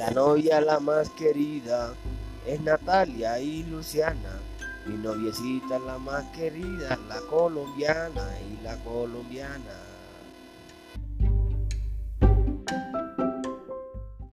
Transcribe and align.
La 0.00 0.10
novia 0.12 0.62
la 0.62 0.80
más 0.80 1.10
querida 1.10 1.92
es 2.46 2.58
Natalia 2.62 3.38
y 3.38 3.64
Luciana. 3.64 4.40
Mi 4.86 4.96
noviecita 4.96 5.78
la 5.78 5.98
más 5.98 6.24
querida, 6.34 6.98
la 7.06 7.20
colombiana 7.28 8.26
y 8.50 8.64
la 8.64 8.76
colombiana. 8.76 9.99